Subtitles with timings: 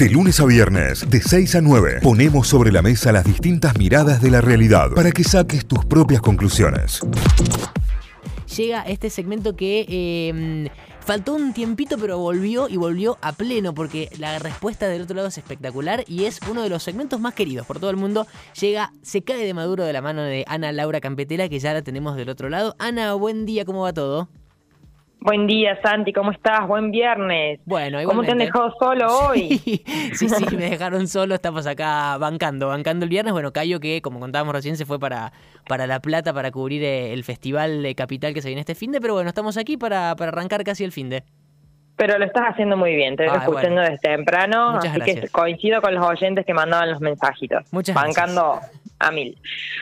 [0.00, 4.22] De lunes a viernes, de 6 a 9, ponemos sobre la mesa las distintas miradas
[4.22, 7.00] de la realidad para que saques tus propias conclusiones.
[8.56, 14.08] Llega este segmento que eh, faltó un tiempito, pero volvió y volvió a pleno, porque
[14.18, 17.66] la respuesta del otro lado es espectacular y es uno de los segmentos más queridos
[17.66, 18.26] por todo el mundo.
[18.58, 21.82] Llega, se cae de maduro de la mano de Ana Laura Campetela, que ya la
[21.82, 22.74] tenemos del otro lado.
[22.78, 24.30] Ana, buen día, ¿cómo va todo?
[25.22, 26.66] Buen día, Santi, ¿cómo estás?
[26.66, 27.60] Buen viernes.
[27.66, 29.60] Bueno, ¿Cómo te han dejado solo hoy?
[30.14, 33.32] Sí, sí, me dejaron solo, estamos acá bancando, bancando el viernes.
[33.32, 35.32] Bueno, Cayo que, como contábamos recién, se fue para,
[35.68, 38.92] para La Plata para cubrir eh, el festival de Capital que se viene este fin
[38.92, 41.22] de, pero bueno, estamos aquí para, para arrancar casi el fin de.
[41.96, 45.82] Pero lo estás haciendo muy bien, te vengo escuchando desde temprano, Muchas así que coincido
[45.82, 47.70] con los oyentes que mandaban los mensajitos.
[47.72, 48.58] Muchas bancando
[48.98, 49.36] a mil.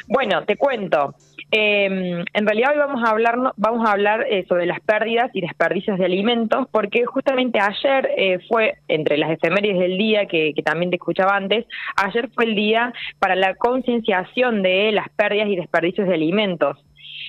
[0.09, 1.15] Bueno, te cuento.
[1.51, 5.41] Eh, en realidad hoy vamos a hablar, vamos a hablar eh, sobre las pérdidas y
[5.41, 10.91] desperdicios de alimentos, porque justamente ayer eh, fue, entre las efemérides del día que, también
[10.91, 11.65] te escuchaba antes,
[11.97, 16.77] ayer fue el día para la concienciación de las pérdidas y desperdicios de alimentos.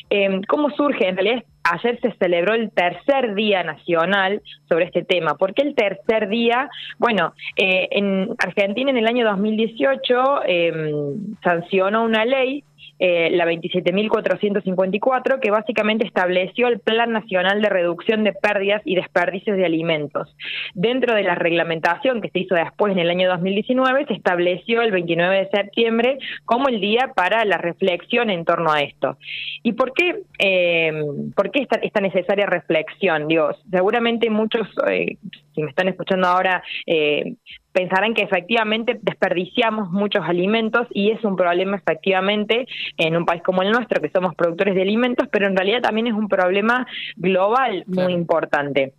[0.09, 1.07] Em, ¿Cómo surge?
[1.07, 5.35] En realidad ayer se celebró el tercer día nacional sobre este tema.
[5.35, 6.69] ¿Por qué el tercer día?
[6.97, 12.63] Bueno, eh, en Argentina en el año 2018 em, sancionó una ley
[12.99, 19.57] eh, la 27.454, que básicamente estableció el Plan Nacional de Reducción de Pérdidas y Desperdicios
[19.57, 20.35] de Alimentos.
[20.73, 24.91] Dentro de la reglamentación que se hizo después en el año 2019, se estableció el
[24.91, 29.17] 29 de septiembre como el día para la reflexión en torno a esto.
[29.63, 31.03] ¿Y por qué, eh,
[31.35, 33.27] por qué esta, necesaria reflexión?
[33.27, 35.17] Digo, seguramente muchos, eh,
[35.53, 37.35] si me están escuchando ahora, eh,
[37.79, 43.61] pensarán que efectivamente desperdiciamos muchos alimentos y es un problema efectivamente en un país como
[43.61, 46.85] el nuestro, que somos productores de alimentos, pero en realidad también es un problema
[47.15, 48.91] global muy importante.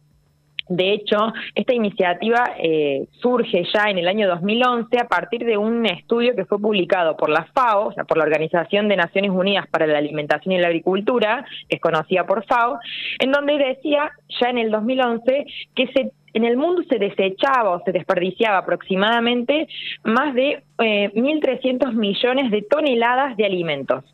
[0.71, 5.85] De hecho, esta iniciativa eh, surge ya en el año 2011 a partir de un
[5.85, 9.67] estudio que fue publicado por la FAO, o sea, por la Organización de Naciones Unidas
[9.67, 12.79] para la Alimentación y la Agricultura, que es conocida por FAO,
[13.19, 17.83] en donde decía ya en el 2011 que se en el mundo se desechaba o
[17.85, 19.67] se desperdiciaba aproximadamente
[20.05, 24.05] más de eh, 1.300 millones de toneladas de alimentos.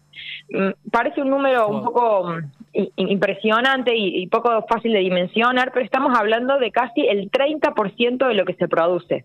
[0.51, 2.56] Mm, parece un número un poco mm,
[2.97, 8.45] impresionante y, poco fácil de dimensionar, pero estamos hablando de casi el 30% de lo
[8.45, 9.25] que se produce.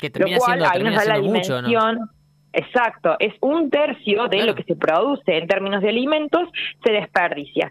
[0.00, 2.10] Que termina lo cual, siendo, ahí nos da la dimensión.
[2.56, 6.48] Exacto, es un tercio de lo que se produce en términos de alimentos
[6.82, 7.70] se desperdicia.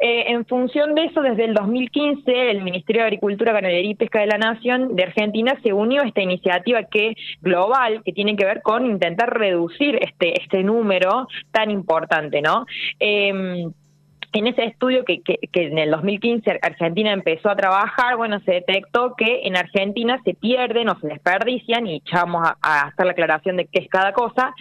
[0.00, 4.18] Eh, en función de eso, desde el 2015, el Ministerio de Agricultura, Ganadería y Pesca
[4.18, 8.44] de la Nación de Argentina se unió a esta iniciativa que global, que tiene que
[8.44, 12.66] ver con intentar reducir este, este número tan importante, ¿no?
[12.98, 13.70] Eh,
[14.38, 19.14] en ese estudio que, que, en el 2015 Argentina empezó a trabajar, bueno, se detectó
[19.16, 23.56] que en Argentina se pierden o se desperdician, y echamos a, a hacer la aclaración
[23.56, 24.54] de qué es cada cosa,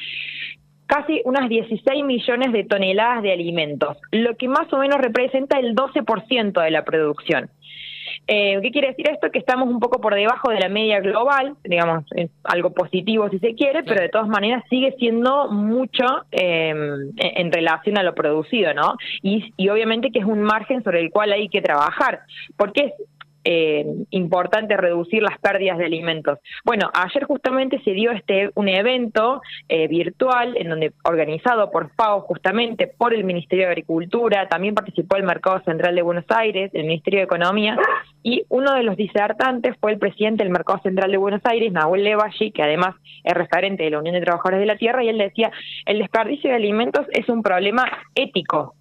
[0.85, 5.75] casi unas 16 millones de toneladas de alimentos, lo que más o menos representa el
[5.75, 7.49] 12% de la producción.
[8.27, 9.31] Eh, ¿Qué quiere decir esto?
[9.31, 12.05] Que estamos un poco por debajo de la media global, digamos,
[12.43, 17.97] algo positivo si se quiere, pero de todas maneras sigue siendo mucho em, en relación
[17.97, 18.95] a lo producido, ¿no?
[19.21, 22.21] Y, y obviamente que es un margen sobre el cual hay que trabajar,
[22.57, 22.93] porque
[23.43, 26.39] eh, importante reducir las pérdidas de alimentos.
[26.63, 32.21] Bueno, ayer justamente se dio este un evento eh, virtual en donde organizado por FAO
[32.21, 36.85] justamente por el Ministerio de Agricultura, también participó el Mercado Central de Buenos Aires, el
[36.85, 37.77] Ministerio de Economía
[38.21, 42.03] y uno de los disertantes fue el presidente del Mercado Central de Buenos Aires, Nahuel
[42.03, 45.17] Levashi, que además es referente de la Unión de Trabajadores de la Tierra y él
[45.17, 45.51] decía,
[45.85, 48.75] el desperdicio de alimentos es un problema ético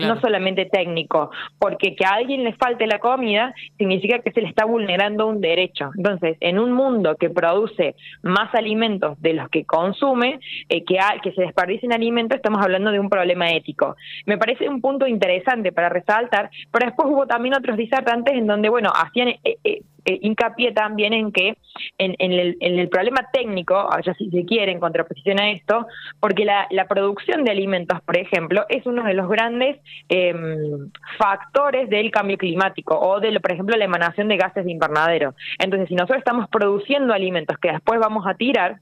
[0.00, 4.48] no solamente técnico, porque que a alguien le falte la comida significa que se le
[4.48, 5.90] está vulnerando un derecho.
[5.96, 11.32] Entonces, en un mundo que produce más alimentos de los que consume, eh, que, que
[11.32, 13.96] se desperdicien alimentos, estamos hablando de un problema ético.
[14.26, 18.68] Me parece un punto interesante para resaltar, pero después hubo también otros disertantes en donde,
[18.68, 19.28] bueno, hacían...
[19.28, 21.58] Eh, eh, eh, hincapié también en que
[21.98, 25.86] en, el, problema técnico, ya si se quiere, en contraposición a esto,
[26.18, 29.76] porque la, producción de alimentos, por ejemplo, es uno de los grandes
[30.08, 35.34] em, factores del cambio climático o de, por ejemplo, la emanación de gases de invernadero.
[35.58, 38.78] Entonces, si nosotros estamos produciendo alimentos que después vamos a tirar,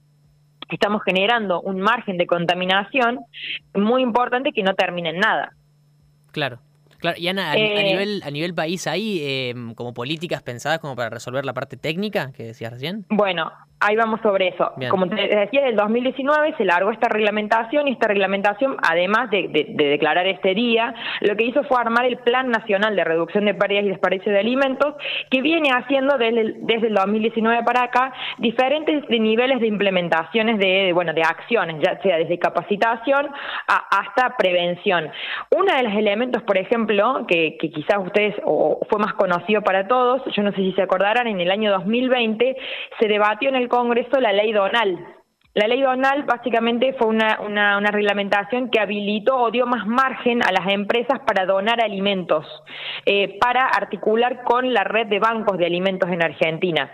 [0.71, 3.19] estamos generando un margen de contaminación
[3.75, 5.55] muy importante que no termine en nada.
[6.31, 6.61] Claro.
[6.99, 10.97] Claro, y Ana, a, eh, nivel, a nivel país, ¿hay em, como políticas pensadas como
[10.97, 13.05] para resolver la parte técnica que decías recién?
[13.09, 14.73] Bueno, Ahí vamos sobre eso.
[14.89, 19.49] Como te decía, en el 2019 se largó esta reglamentación y esta reglamentación, además de,
[19.77, 23.85] declarar este día, lo que hizo fue armar el Plan Nacional de Reducción de Pérdidas
[23.85, 24.95] y Desperdicios de Alimentos,
[25.31, 30.93] que viene haciendo desde el, desde el 2019 para acá diferentes niveles de implementaciones de,
[30.95, 33.29] bueno, de acciones, ya sea desde capacitación
[33.67, 35.11] hasta prevención.
[35.55, 39.87] Uno de los elementos, por ejemplo, que, que quizás ustedes, o fue más conocido para
[39.87, 42.57] todos, yo no sé si se acordarán, en el año 2020
[42.99, 44.99] se debatió en el Congreso la ley Donal.
[45.55, 50.53] La ley Donal básicamente fue una, una, reglamentación que habilitó o dio más margen a
[50.53, 52.45] las empresas para donar alimentos,
[53.07, 56.91] eh, para articular con la red de bancos de alimentos en Argentina.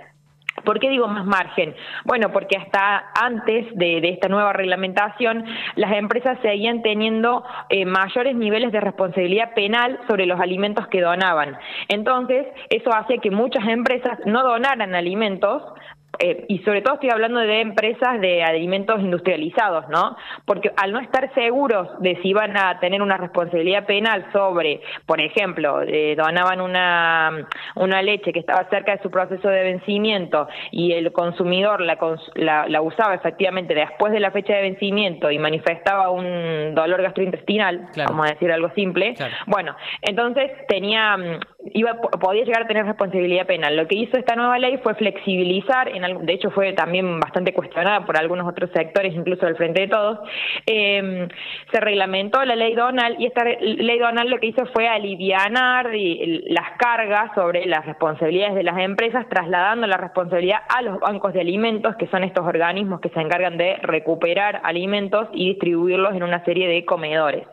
[0.64, 1.74] ¿Por qué digo más margen?
[2.04, 8.70] Bueno, porque hasta antes de, esta nueva reglamentación, las empresas seguían teniendo eh, mayores niveles
[8.70, 11.58] de responsabilidad penal sobre los alimentos que donaban.
[11.88, 15.62] Entonces, eso hacía que muchas empresas no donaran alimentos
[16.18, 20.16] eh, y sobre todo estoy hablando de empresas de alimentos industrializados, ¿no?
[20.44, 25.20] Porque al no estar seguros de si iban a tener una responsabilidad penal sobre, por
[25.20, 30.92] ejemplo, eh, donaban una, una leche que estaba cerca de su proceso de vencimiento y
[30.92, 31.96] el consumidor la,
[32.68, 38.26] la, usaba efectivamente después de la fecha de vencimiento y manifestaba un dolor gastrointestinal, vamos
[38.26, 39.14] a decir algo simple,
[39.46, 41.40] bueno, entonces tenía, mm,
[41.74, 43.76] iba, podía llegar a tener responsabilidad penal.
[43.76, 48.04] Lo que hizo esta nueva ley fue flexibilizar en de hecho fue también bastante cuestionada
[48.04, 50.18] por algunos otros sectores, incluso del Frente de Todos,
[50.66, 51.28] eh,
[51.70, 56.76] se reglamentó la ley Donald y esta ley Donald lo que hizo fue alivianar las
[56.78, 61.96] cargas sobre las responsabilidades de las empresas, trasladando la responsabilidad a los bancos de alimentos,
[61.96, 66.68] que son estos organismos que se encargan de recuperar alimentos y distribuirlos en una serie
[66.68, 67.46] de comedores.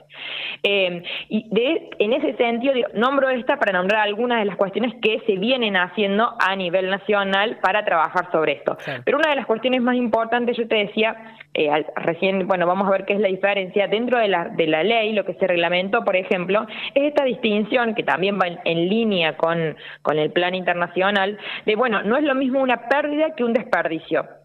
[0.64, 5.22] Eh, y de, en ese sentido, nombro esta para nombrar algunas de las cuestiones que
[5.26, 8.78] se vienen haciendo a nivel nacional para trabajar sobre esto.
[9.06, 11.16] Pero una de las cuestiones más importantes, yo te decía,
[11.54, 13.88] eh, recién, bueno, vamos a ver qué es la diferencia.
[13.88, 17.96] Dentro de la, de la ley, lo que se reglamentó, por ejemplo, es esta distinción
[17.96, 22.36] que también va en, línea con, con el plan internacional, de, bueno, no es lo
[22.36, 24.39] mismo una pérdida que un desperdicio.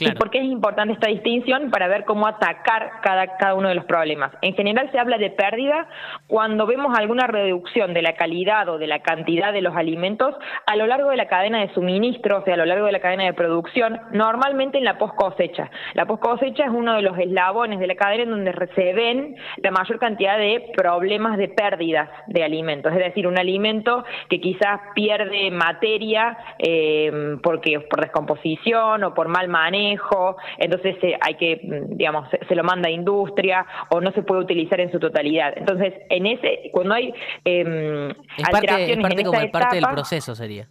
[0.00, 1.70] ¿Y por qué es importante esta distinción?
[1.70, 4.32] Para ver cómo atacar cada, cada uno de los problemas.
[4.42, 5.86] En general se habla de pérdida
[6.26, 10.34] cuando vemos alguna reducción de la calidad o de la cantidad de los alimentos
[10.66, 12.98] a lo largo de la cadena de suministro, o sea, a lo largo de la
[12.98, 15.70] cadena de producción, normalmente en la post cosecha.
[15.94, 19.36] La post cosecha es uno de los eslabones de la cadena en donde se ven
[19.58, 22.92] la mayor cantidad de problemas de pérdidas de alimentos.
[22.92, 29.46] Es decir, un alimento que quizás pierde materia eh, porque por descomposición o por mal
[29.46, 29.83] manejo
[30.58, 34.42] entonces eh, hay que, mm, digamos, se, lo manda a industria o no se puede
[34.42, 35.52] utilizar en su totalidad.
[35.56, 37.12] Entonces, en ese, cuando hay
[37.44, 40.68] eh, es parte, como parte del proceso sería.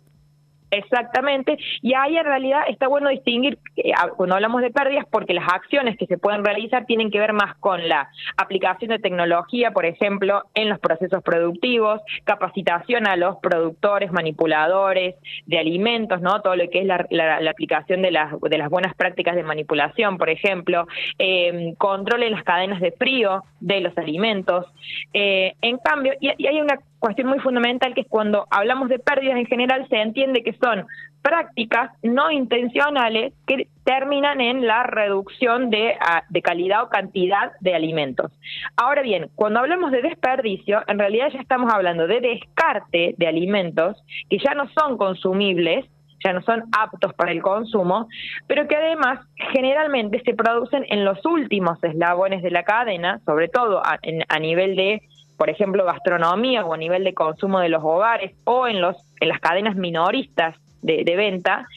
[0.74, 5.48] Exactamente, y ahí en realidad está bueno distinguir eh, cuando hablamos de pérdidas porque las
[5.48, 9.86] acciones que se pueden realizar tienen que ver más con la aplicación de tecnología, por
[9.86, 15.14] ejemplo, en los procesos productivos, capacitación a los productores, manipuladores
[15.46, 16.42] de alimentos, ¿no?
[16.42, 17.06] Todo lo que es la,
[17.48, 20.88] aplicación de las, de las buenas prácticas de manipulación, por ejemplo,
[21.20, 24.66] eh, control en las cadenas de frío de los alimentos.
[25.14, 29.36] Eh, en cambio, y hay una cuestión muy fundamental que es cuando hablamos de pérdidas
[29.36, 30.86] en general se entiende que son
[31.22, 37.76] prácticas no intencionales que terminan en la reducción de, ah, de, calidad o cantidad de
[37.76, 38.32] alimentos.
[38.78, 44.02] Ahora bien, cuando hablamos de desperdicio, en realidad ya estamos hablando de descarte de alimentos
[44.30, 45.84] que ya no son consumibles,
[46.24, 48.08] ya no son aptos para el consumo,
[48.48, 49.20] pero que además
[49.52, 55.02] generalmente se producen en los últimos eslabones de la cadena, sobre todo a nivel de
[55.38, 59.30] por ejemplo, gastronomía o a nivel de consumo de los hogares o en, los, en
[59.30, 61.68] las cadenas minoristas de, venta.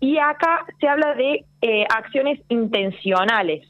[0.00, 3.68] Y acá se habla de eh, acciones intencionales,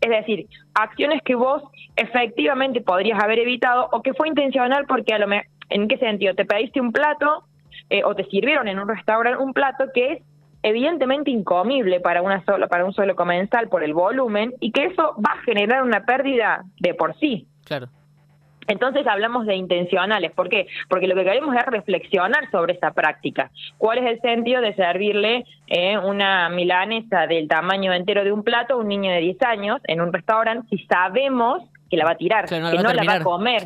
[0.00, 1.62] es decir, acciones que vos
[1.96, 6.34] efectivamente podrías haber evitado o que fue intencional porque a lo mejor, ¿en qué sentido?
[6.34, 7.44] Te pediste un plato
[7.88, 10.22] eh, o te sirvieron en un restaurante un plato que es
[10.62, 15.14] evidentemente incomible para una sola, para un solo comensal por el volumen y que eso
[15.16, 17.46] va a generar una pérdida de por sí.
[17.64, 17.88] Claro.
[18.66, 20.32] Entonces hablamos de intencionales.
[20.32, 20.66] ¿Por qué?
[20.88, 23.50] Porque lo que queremos es reflexionar sobre esta práctica.
[23.78, 28.74] ¿Cuál es el sentido de servirle eh, una milanesa del tamaño entero de un plato
[28.74, 32.16] a un niño de 10 años en un restaurante si sabemos que la va a
[32.16, 33.62] tirar, que no la va a comer?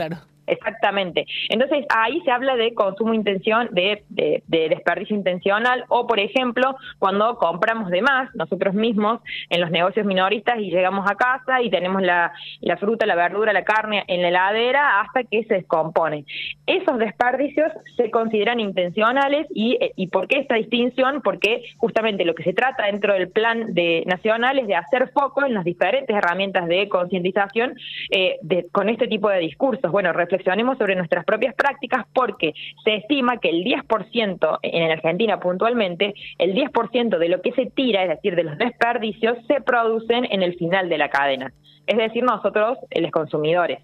[0.47, 1.27] Exactamente.
[1.49, 7.37] Entonces ahí se habla de consumo intención, de, de, desperdicio intencional o, por ejemplo, cuando
[7.37, 12.03] compramos de más nosotros mismos en los negocios minoristas y llegamos a casa y tenemos
[12.03, 12.33] la,
[12.79, 16.25] fruta, la verdura, la carne en la heladera hasta que se descompone.
[16.67, 21.23] Esos desperdicios se consideran intencionales y, y ¿por qué esta distinción?
[21.23, 25.45] Porque justamente lo que se trata dentro del plan de nacional es de hacer foco
[25.45, 27.75] en las diferentes herramientas de concientización
[28.11, 28.39] eh,
[28.73, 29.91] con este tipo de discursos.
[29.91, 32.53] Bueno, reflexionemos sobre nuestras propias prácticas porque
[32.85, 38.03] se estima que el 10%, en Argentina puntualmente, el 10% de lo que se tira,
[38.03, 41.53] es decir, de los desperdicios, se producen en el final de la cadena.
[41.87, 43.81] Es decir, nosotros, los consumidores.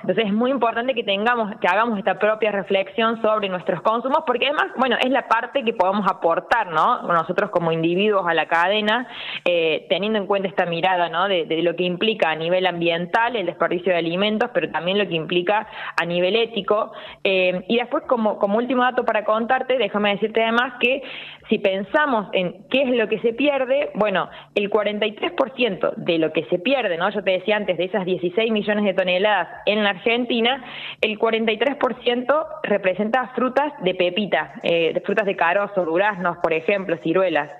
[0.00, 4.46] Entonces es muy importante que tengamos, que hagamos esta propia reflexión sobre nuestros consumos, porque
[4.46, 7.02] además, bueno, es la parte que podemos aportar, ¿no?
[7.02, 9.08] Nosotros como individuos a la cadena,
[9.44, 11.28] eh, teniendo en cuenta esta mirada, ¿no?
[11.28, 15.14] De, lo que implica a nivel ambiental el desperdicio de alimentos, pero también lo que
[15.14, 15.66] implica
[16.00, 16.92] a nivel ético.
[17.24, 21.02] Eh, y después, como, como último dato para contarte, déjame decirte además que
[21.48, 26.44] si pensamos en qué es lo que se pierde, bueno, el 43% de lo que
[26.44, 27.10] se pierde, ¿no?
[27.10, 30.64] Yo te decía antes, de esas 16 millones de toneladas en la Argentina,
[31.00, 37.50] el 43% representa frutas de pepita, eh, frutas de carozo, duraznos, por ejemplo, ciruelas.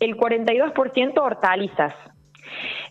[0.00, 1.94] El 42% hortalizas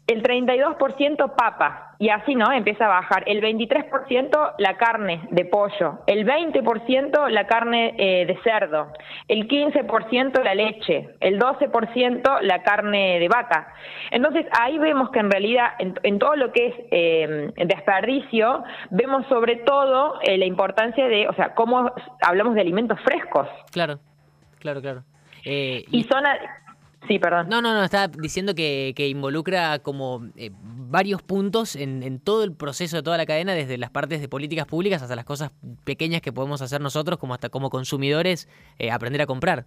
[0.07, 2.51] el 32% papa, y así, ¿no?
[2.51, 3.23] Empieza a bajar.
[3.25, 8.93] El 23% la carne de pollo, el 20% la carne eh, de cerdo,
[9.27, 13.73] el 15% la leche, el 12% la carne de vaca.
[14.11, 19.57] Entonces, ahí vemos que en realidad, en, todo lo que es eh, desperdicio, vemos sobre
[19.57, 23.47] todo eh, la importancia de, o sea, cómo hablamos de alimentos frescos.
[23.71, 23.99] Claro,
[24.59, 25.03] claro, claro.
[25.43, 26.23] y, son...
[27.07, 27.47] Sí, perdón.
[27.49, 32.97] No, no, no, estaba diciendo que, involucra como eh, varios puntos en, todo el proceso
[32.97, 35.51] de toda la cadena, desde las partes de políticas públicas hasta las cosas
[35.85, 39.65] pequeñas que podemos hacer nosotros, como hasta como consumidores, eh, aprender a comprar.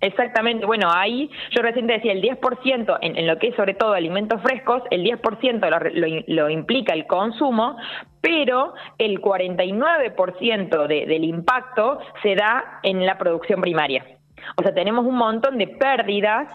[0.00, 3.94] Exactamente, bueno, ahí yo recién decía el 10% en, en, lo que es sobre todo
[3.94, 7.78] alimentos frescos, el 10% lo, lo, implica el consumo,
[8.20, 14.04] pero el 49% de, del impacto se da en la producción primaria.
[14.56, 16.48] O sea, tenemos un montón de pérdidas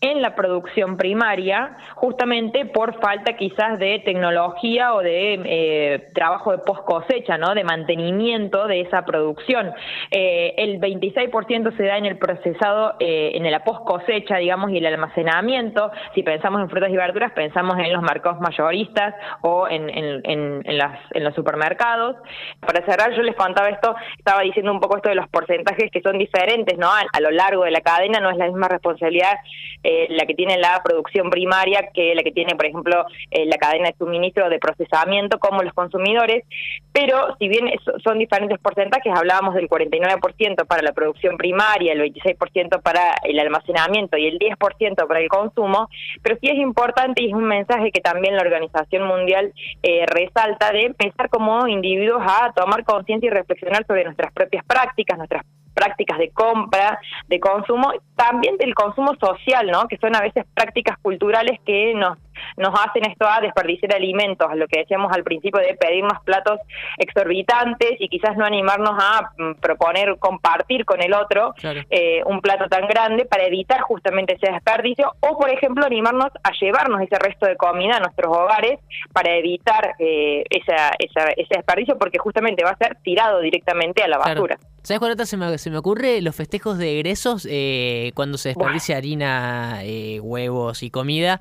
[0.00, 6.58] en la producción primaria, justamente por falta quizás de tecnología o de eh, trabajo de
[6.58, 7.54] post cosecha, ¿no?
[7.54, 9.72] De mantenimiento de esa producción.
[10.10, 14.78] Eh, el 26% se da en el procesado, eh, en la post cosecha, digamos, y
[14.78, 15.90] el almacenamiento.
[16.14, 21.24] Si pensamos en frutas y verduras, pensamos en los mercados mayoristas o en, en, en
[21.24, 22.16] los supermercados.
[22.60, 26.00] Para cerrar, yo les contaba esto, estaba diciendo un poco esto de los porcentajes que
[26.00, 26.88] son diferentes, ¿no?
[26.88, 29.36] A, a largo de la cadena no es la misma responsabilidad
[29.82, 33.56] eh, la que tiene la producción primaria que la que tiene, por ejemplo, eh, la
[33.56, 36.44] cadena de suministro de procesamiento como los consumidores,
[36.92, 37.70] pero si bien
[38.04, 44.18] son diferentes porcentajes, hablábamos del 49% para la producción primaria, el 26% para el almacenamiento
[44.18, 45.88] y el 10% para el consumo,
[46.22, 50.72] pero sí es importante y es un mensaje que también la Organización Mundial eh, resalta
[50.72, 55.44] de empezar como individuos a tomar conciencia y reflexionar sobre nuestras propias prácticas, nuestras
[55.80, 59.88] prácticas de compra, de consumo, también del consumo social, ¿no?
[59.88, 62.18] Que son a veces prácticas culturales que nos
[62.56, 66.60] nos hacen esto a desperdiciar alimentos, lo que decíamos al principio de pedir más platos
[66.98, 72.68] exorbitantes y quizás no animarnos a mm, proponer compartir con el otro eh, un plato
[72.68, 77.46] tan grande para evitar justamente ese desperdicio o, por ejemplo, animarnos a llevarnos ese resto
[77.46, 78.80] de comida a nuestros hogares
[79.12, 84.18] para evitar eh, esa, ese desperdicio porque justamente va a ser tirado directamente a la
[84.18, 84.58] basura.
[84.82, 86.22] ¿Sabes cuál se me, se me ocurre?
[86.22, 89.82] Los festejos de egresos, eh, cuando se desperdicia harina,
[90.22, 91.40] huevos y comida.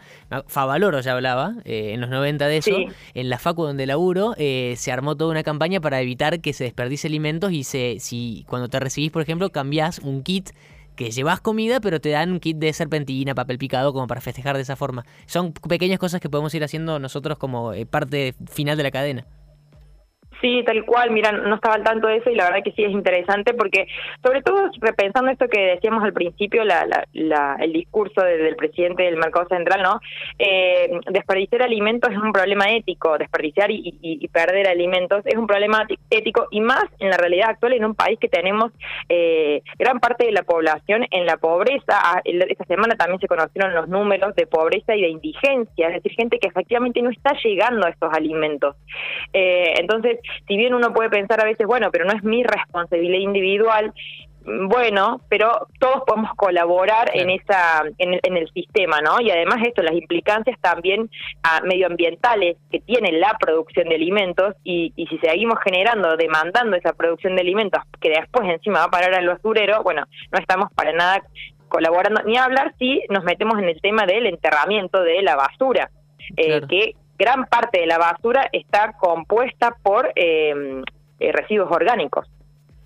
[1.02, 2.72] Ya hablaba, eh, en los 90 de eso.
[3.14, 6.64] En la facu donde laburo, eh, se armó toda una campaña para evitar que se
[6.64, 10.50] desperdice alimentos y se, si cuando te recibís, por ejemplo, cambiás un kit
[10.96, 14.58] que llevas comida, pero te dan un kit de serpentina, papel picado, como para festejar
[14.58, 15.06] de esa forma.
[15.28, 19.26] Son pequeñas cosas que podemos ir haciendo nosotros como eh, parte final de la cadena.
[20.42, 22.84] Sí, tal cual, mira, no estaba al tanto de eso y la verdad que sí
[22.84, 23.88] es interesante porque,
[24.24, 29.18] sobre todo repensando esto que decíamos al principio, la, la, el discurso del presidente del
[29.18, 30.00] Mercado Central, ¿no?
[30.38, 35.86] Eh, desperdiciar alimentos es un problema ético, desperdiciar y, y, perder alimentos es un problema
[36.10, 38.72] ético y más en la realidad actual en un país que tenemos
[39.10, 41.84] eh, gran parte de la población en la pobreza.
[41.90, 46.14] Ah, esta semana también se conocieron los números de pobreza y de indigencia, es decir,
[46.14, 48.76] gente que efectivamente no está llegando a estos alimentos.
[49.34, 53.20] Eh, entonces, si bien uno puede pensar a veces, bueno, pero no es mi responsabilidad
[53.20, 53.94] individual,
[54.46, 59.22] bueno, pero todos podemos colaborar en esa en el, sistema, ¿no?
[59.22, 61.10] Y además esto, las implicancias también
[61.44, 66.94] ah, medioambientales que tiene la producción de alimentos y, y, si seguimos generando, demandando esa
[66.94, 70.94] producción de alimentos que después encima va a parar al basurero, bueno, no estamos para
[70.94, 71.22] nada
[71.68, 75.92] colaborando, ni hablar si nos metemos en el tema del enterramiento de la basura,
[76.38, 80.82] eh, que gran parte de la basura está compuesta por eh,
[81.20, 82.26] eh, residuos orgánicos.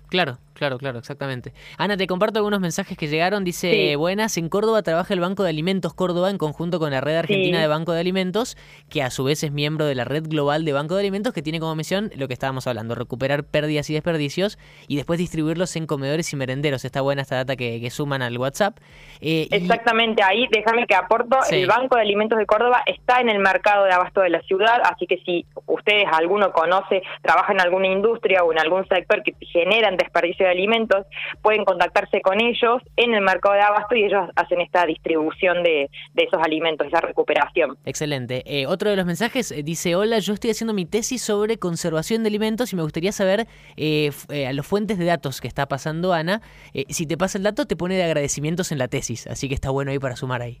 [0.08, 1.52] Claro, Claro, claro, exactamente.
[1.78, 3.44] Ana, te comparto algunos mensajes que llegaron.
[3.44, 7.16] Dice, buenas, en Córdoba trabaja el Banco de Alimentos Córdoba en conjunto con la Red
[7.16, 8.56] Argentina de Banco de Alimentos,
[8.88, 11.42] que a su vez es miembro de la Red Global de Banco de Alimentos, que
[11.42, 15.86] tiene como misión lo que estábamos hablando, recuperar pérdidas y desperdicios y después distribuirlos en
[15.86, 16.84] comedores y merenderos.
[16.84, 18.78] Está buena esta data que, suman al WhatsApp.
[19.20, 23.38] Eh, Exactamente, ahí déjame que aporto, el Banco de Alimentos de Córdoba está en el
[23.38, 27.88] mercado de abasto de la ciudad, así que si ustedes, alguno conoce, trabaja en alguna
[27.88, 31.06] industria o en algún sector que generan desperdicio de alimentos,
[31.42, 35.90] pueden contactarse con ellos en el mercado de abasto y ellos hacen esta distribución de,
[36.16, 37.76] esos alimentos, esa recuperación.
[37.84, 38.42] Excelente.
[38.46, 42.22] Eh, otro de los mensajes eh, dice, hola, yo estoy haciendo mi tesis sobre conservación
[42.22, 43.46] de alimentos y me gustaría saber
[43.76, 44.10] eh,
[44.46, 46.40] a los fuentes de datos que está pasando Ana.
[46.88, 49.70] si te pasa el dato, te pone de agradecimientos en la tesis, así que está
[49.70, 50.60] bueno ahí para sumar ahí.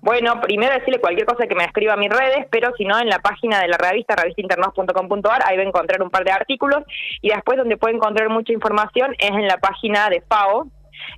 [0.00, 3.08] Bueno, primero decirle cualquier cosa que me escriba a mis redes, pero si no, en
[3.08, 6.84] la página de la revista, revistainternos.com.ar, ahí va a encontrar un par de artículos
[7.20, 10.68] y después donde puede encontrar mucha información es en la página de FAO,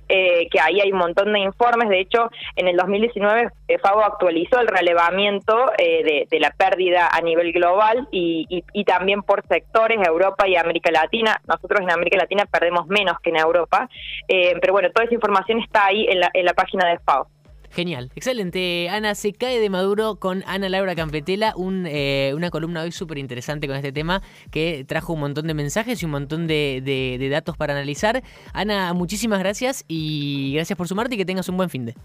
[0.09, 1.89] eh, que ahí hay un montón de informes.
[1.89, 7.21] De hecho, en el 2019 eh, FAO actualizó el relevamiento eh, de, la pérdida a
[7.21, 11.39] nivel global y, también por sectores, Europa y América Latina.
[11.47, 13.89] Nosotros en América Latina perdemos menos que en Europa,
[14.27, 17.27] pero bueno, toda esa información está ahí en la, en la página de FAO.
[17.71, 18.89] Genial, excelente.
[18.89, 23.17] Ana, se cae de Maduro con Ana Laura Campetela, un, eh, una columna hoy súper
[23.17, 27.29] interesante con este tema que trajo un montón de mensajes y un montón de, de
[27.29, 28.23] datos para analizar.
[28.53, 31.95] Ana, muchísimas gracias y gracias por sumarte y que tengas un buen fin de.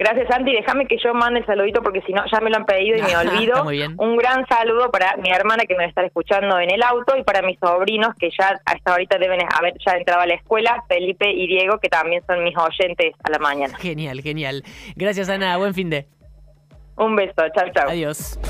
[0.00, 0.52] Gracias, Santi.
[0.52, 3.02] Déjame que yo mande el saludito porque si no, ya me lo han pedido y
[3.02, 3.62] me olvido.
[3.98, 7.18] Un gran saludo para mi hermana que me va a estar escuchando en el auto
[7.18, 10.82] y para mis sobrinos que ya hasta ahorita deben haber ya entrado a la escuela,
[10.88, 13.76] Felipe y Diego, que también son mis oyentes a la mañana.
[13.76, 14.64] Genial, genial.
[14.96, 15.58] Gracias, Ana.
[15.58, 16.06] Buen fin de.
[16.96, 17.34] Un beso.
[17.54, 17.90] Chao, chao.
[17.90, 18.40] Adiós.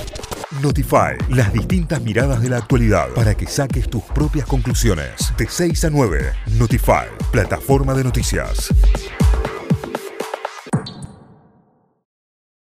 [0.63, 5.33] Notify, las distintas miradas de la actualidad para que saques tus propias conclusiones.
[5.37, 8.73] De 6 a 9, Notify, plataforma de noticias.